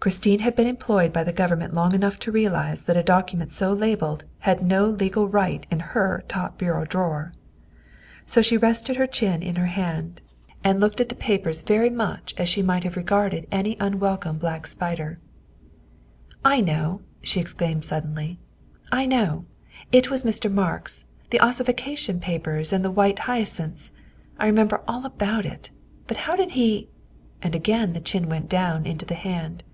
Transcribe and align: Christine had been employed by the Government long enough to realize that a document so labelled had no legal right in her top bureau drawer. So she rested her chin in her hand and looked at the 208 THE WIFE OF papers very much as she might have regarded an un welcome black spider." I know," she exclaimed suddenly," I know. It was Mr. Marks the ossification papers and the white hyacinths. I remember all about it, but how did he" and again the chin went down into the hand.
Christine 0.00 0.38
had 0.38 0.56
been 0.56 0.68
employed 0.68 1.12
by 1.12 1.22
the 1.22 1.34
Government 1.34 1.74
long 1.74 1.92
enough 1.94 2.18
to 2.20 2.32
realize 2.32 2.86
that 2.86 2.96
a 2.96 3.02
document 3.02 3.52
so 3.52 3.74
labelled 3.74 4.24
had 4.38 4.62
no 4.64 4.86
legal 4.86 5.28
right 5.28 5.66
in 5.70 5.80
her 5.80 6.24
top 6.28 6.56
bureau 6.56 6.86
drawer. 6.86 7.34
So 8.24 8.40
she 8.40 8.56
rested 8.56 8.96
her 8.96 9.06
chin 9.08 9.42
in 9.42 9.56
her 9.56 9.66
hand 9.66 10.22
and 10.64 10.80
looked 10.80 11.00
at 11.02 11.10
the 11.10 11.14
208 11.14 11.16
THE 11.18 11.36
WIFE 11.36 11.40
OF 11.40 11.42
papers 11.42 11.68
very 11.68 11.90
much 11.90 12.34
as 12.38 12.48
she 12.48 12.62
might 12.62 12.84
have 12.84 12.96
regarded 12.96 13.46
an 13.50 13.74
un 13.80 13.98
welcome 14.00 14.38
black 14.38 14.66
spider." 14.66 15.18
I 16.54 16.62
know," 16.62 17.02
she 17.20 17.38
exclaimed 17.40 17.84
suddenly," 17.84 18.38
I 18.92 19.04
know. 19.04 19.44
It 19.92 20.10
was 20.10 20.24
Mr. 20.24 20.50
Marks 20.50 21.04
the 21.28 21.40
ossification 21.40 22.18
papers 22.18 22.72
and 22.72 22.82
the 22.82 22.90
white 22.92 23.18
hyacinths. 23.18 23.90
I 24.38 24.46
remember 24.46 24.82
all 24.88 25.04
about 25.04 25.44
it, 25.44 25.68
but 26.06 26.18
how 26.18 26.34
did 26.34 26.52
he" 26.52 26.88
and 27.42 27.54
again 27.54 27.92
the 27.92 28.00
chin 28.00 28.30
went 28.30 28.48
down 28.48 28.86
into 28.86 29.04
the 29.04 29.14
hand. 29.16 29.64